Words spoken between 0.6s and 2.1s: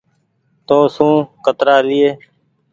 تو سون ڪترآ لي۔